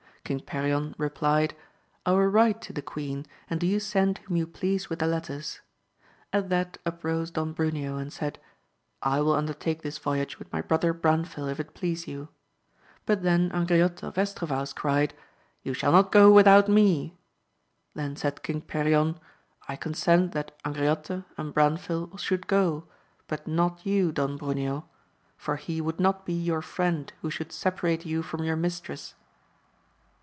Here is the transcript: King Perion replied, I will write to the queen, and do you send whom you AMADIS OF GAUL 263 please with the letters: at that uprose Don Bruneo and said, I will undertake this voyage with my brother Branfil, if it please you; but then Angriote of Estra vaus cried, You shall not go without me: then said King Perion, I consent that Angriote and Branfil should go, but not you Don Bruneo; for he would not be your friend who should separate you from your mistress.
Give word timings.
King 0.23 0.39
Perion 0.39 0.95
replied, 0.97 1.57
I 2.05 2.13
will 2.13 2.27
write 2.27 2.61
to 2.61 2.71
the 2.71 2.81
queen, 2.81 3.25
and 3.49 3.59
do 3.59 3.67
you 3.67 3.81
send 3.81 4.19
whom 4.19 4.37
you 4.37 4.45
AMADIS 4.45 4.85
OF 4.85 4.89
GAUL 4.97 4.97
263 4.99 5.59
please 5.59 5.59
with 5.59 6.49
the 6.49 6.49
letters: 6.49 6.49
at 6.49 6.49
that 6.49 6.77
uprose 6.85 7.31
Don 7.31 7.53
Bruneo 7.53 7.99
and 8.01 8.13
said, 8.13 8.39
I 9.01 9.19
will 9.19 9.33
undertake 9.33 9.81
this 9.81 9.97
voyage 9.97 10.39
with 10.39 10.49
my 10.53 10.61
brother 10.61 10.93
Branfil, 10.93 11.49
if 11.51 11.59
it 11.59 11.73
please 11.73 12.07
you; 12.07 12.29
but 13.05 13.23
then 13.23 13.49
Angriote 13.51 14.03
of 14.03 14.17
Estra 14.17 14.47
vaus 14.47 14.71
cried, 14.71 15.13
You 15.63 15.73
shall 15.73 15.91
not 15.91 16.13
go 16.13 16.31
without 16.31 16.69
me: 16.69 17.17
then 17.93 18.15
said 18.15 18.41
King 18.41 18.61
Perion, 18.61 19.17
I 19.67 19.75
consent 19.75 20.31
that 20.31 20.57
Angriote 20.63 21.25
and 21.37 21.53
Branfil 21.53 22.17
should 22.17 22.47
go, 22.47 22.85
but 23.27 23.47
not 23.49 23.85
you 23.85 24.13
Don 24.13 24.39
Bruneo; 24.39 24.85
for 25.35 25.57
he 25.57 25.81
would 25.81 25.99
not 25.99 26.25
be 26.25 26.33
your 26.33 26.61
friend 26.61 27.11
who 27.21 27.29
should 27.29 27.51
separate 27.51 28.05
you 28.05 28.21
from 28.23 28.45
your 28.45 28.55
mistress. 28.55 29.15